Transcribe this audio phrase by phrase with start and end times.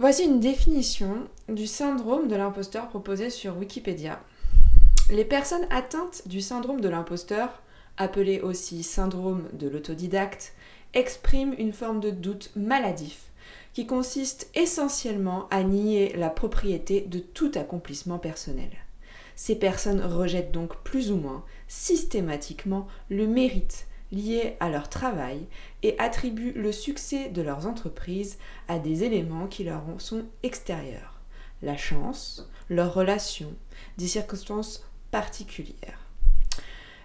[0.00, 4.18] Voici une définition du syndrome de l'imposteur proposée sur Wikipédia.
[5.10, 7.60] Les personnes atteintes du syndrome de l'imposteur,
[7.98, 10.54] appelé aussi syndrome de l'autodidacte,
[10.94, 13.24] expriment une forme de doute maladif
[13.74, 18.70] qui consiste essentiellement à nier la propriété de tout accomplissement personnel.
[19.36, 25.46] Ces personnes rejettent donc plus ou moins systématiquement le mérite lié à leur travail
[25.82, 28.38] et attribuent le succès de leurs entreprises
[28.68, 31.20] à des éléments qui leur sont extérieurs.
[31.62, 33.54] La chance, leurs relations,
[33.98, 36.06] des circonstances particulières.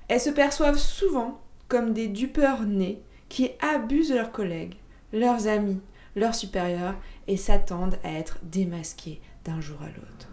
[0.08, 4.76] Elles se perçoivent souvent comme des dupeurs nés qui abusent leurs collègues,
[5.12, 5.81] leurs amis,
[6.16, 6.95] leurs supérieurs
[7.28, 10.30] et s'attendent à être démasqués d'un jour à l'autre.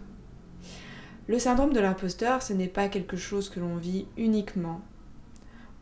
[1.27, 4.81] Le syndrome de l'imposteur, ce n'est pas quelque chose que l'on vit uniquement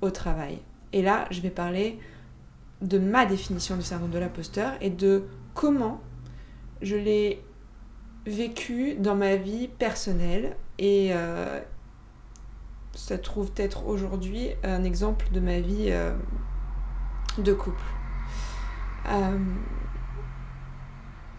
[0.01, 0.59] au travail.
[0.93, 1.99] Et là, je vais parler
[2.81, 6.01] de ma définition du syndrome de l'imposteur et de comment
[6.81, 7.43] je l'ai
[8.25, 11.59] vécu dans ma vie personnelle et euh,
[12.93, 16.13] ça trouve être aujourd'hui un exemple de ma vie euh,
[17.37, 17.83] de couple.
[19.07, 19.37] Euh,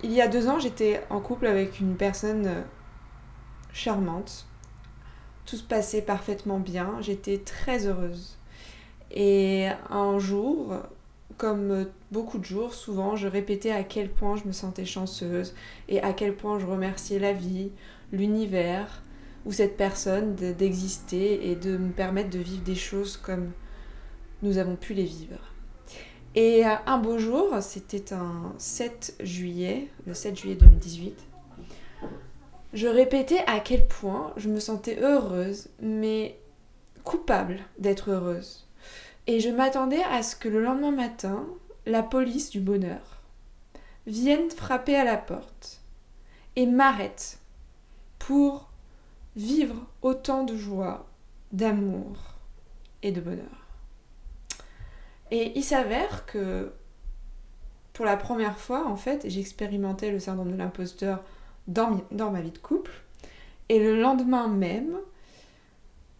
[0.02, 2.64] il y a deux ans, j'étais en couple avec une personne
[3.72, 4.46] charmante.
[5.46, 6.96] Tout se passait parfaitement bien.
[7.00, 8.36] J'étais très heureuse.
[9.12, 10.74] Et un jour,
[11.36, 15.54] comme beaucoup de jours, souvent, je répétais à quel point je me sentais chanceuse
[15.88, 17.70] et à quel point je remerciais la vie,
[18.12, 19.02] l'univers
[19.44, 23.50] ou cette personne d'exister et de me permettre de vivre des choses comme
[24.42, 25.40] nous avons pu les vivre.
[26.34, 31.18] Et un beau jour, c'était un 7 juillet, le 7 juillet 2018,
[32.72, 36.38] je répétais à quel point je me sentais heureuse, mais
[37.04, 38.66] coupable d'être heureuse.
[39.26, 41.46] Et je m'attendais à ce que le lendemain matin,
[41.86, 43.20] la police du bonheur
[44.06, 45.80] vienne frapper à la porte
[46.56, 47.38] et m'arrête
[48.18, 48.68] pour
[49.36, 51.06] vivre autant de joie,
[51.52, 52.16] d'amour
[53.02, 53.66] et de bonheur.
[55.30, 56.72] Et il s'avère que
[57.92, 61.22] pour la première fois, en fait, j'expérimentais le syndrome de l'imposteur
[61.68, 62.92] dans, ma vie de couple.
[63.68, 64.96] Et le lendemain même,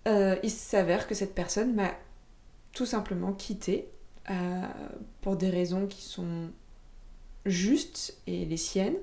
[0.07, 1.91] euh, il s'avère que cette personne m'a
[2.73, 3.89] tout simplement quitté
[4.31, 4.67] euh,
[5.21, 6.51] pour des raisons qui sont
[7.45, 8.99] justes et les siennes,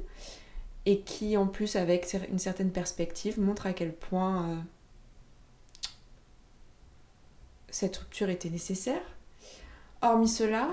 [0.86, 4.56] et qui en plus, avec une certaine perspective, montrent à quel point euh,
[7.70, 9.02] cette rupture était nécessaire.
[10.02, 10.70] Hormis cela,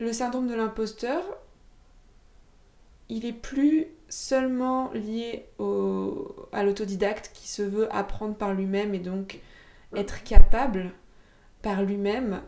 [0.00, 1.22] le syndrome de l'imposteur,
[3.08, 5.46] il est plus seulement lié
[6.52, 9.40] à l'autodidacte qui se veut apprendre par lui-même et donc
[9.94, 10.92] être capable
[11.62, 12.42] par lui-même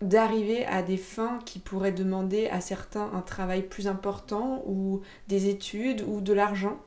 [0.00, 5.48] d'arriver à des fins qui pourraient demander à certains un travail plus important ou des
[5.48, 6.78] études ou de l'argent.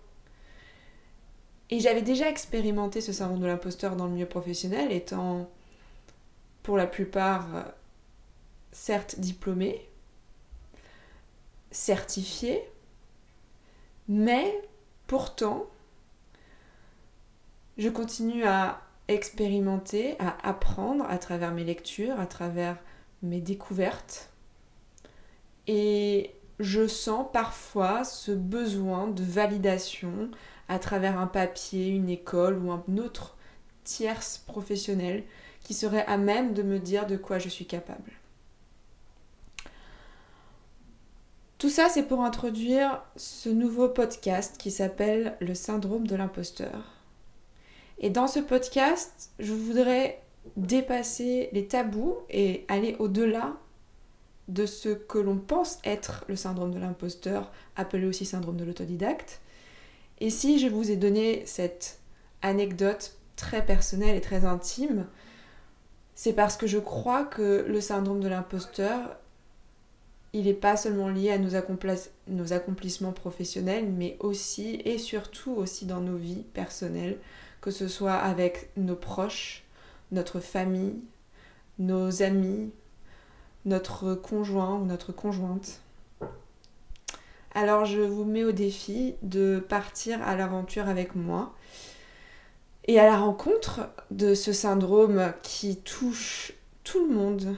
[1.70, 5.50] Et j'avais déjà expérimenté ce syndrome de l'imposteur dans le milieu professionnel étant
[6.64, 7.46] pour la plupart,
[8.72, 9.88] certes diplômés,
[11.72, 12.64] certifiés,
[14.08, 14.62] mais
[15.08, 15.66] pourtant,
[17.78, 22.78] je continue à expérimenter, à apprendre à travers mes lectures, à travers
[23.22, 24.30] mes découvertes.
[25.68, 30.30] Et je sens parfois ce besoin de validation
[30.70, 33.36] à travers un papier, une école ou un autre
[33.84, 35.24] tierce professionnel
[35.64, 38.12] qui serait à même de me dire de quoi je suis capable.
[41.58, 47.03] Tout ça, c'est pour introduire ce nouveau podcast qui s'appelle Le syndrome de l'imposteur.
[48.04, 50.22] Et dans ce podcast, je voudrais
[50.58, 53.54] dépasser les tabous et aller au-delà
[54.50, 59.40] de ce que l'on pense être le syndrome de l'imposteur, appelé aussi syndrome de l'autodidacte.
[60.20, 62.02] Et si je vous ai donné cette
[62.42, 65.08] anecdote très personnelle et très intime,
[66.14, 69.16] c'est parce que je crois que le syndrome de l'imposteur,
[70.34, 71.56] il n'est pas seulement lié à nos,
[72.54, 77.18] accomplissements professionnels, mais aussi et surtout aussi dans nos vies personnelles,
[77.64, 79.64] que ce soit avec nos proches,
[80.12, 81.00] notre famille,
[81.80, 82.74] nos amis,
[83.64, 85.80] notre conjoint ou notre conjointe.
[87.56, 91.56] Alors je vous mets au défi de partir à l'aventure avec moi
[92.84, 96.52] et à la rencontre de ce syndrome qui touche
[96.84, 97.56] tout le monde.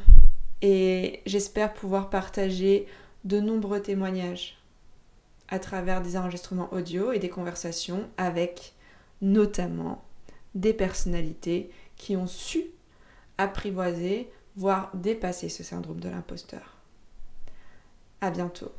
[0.62, 2.86] Et j'espère pouvoir partager
[3.24, 4.60] de nombreux témoignages
[5.50, 8.75] à travers des enregistrements audio et des conversations avec
[9.22, 10.04] notamment
[10.54, 12.66] des personnalités qui ont su
[13.38, 16.78] apprivoiser, voire dépasser ce syndrome de l'imposteur.
[18.22, 18.72] À bientôt.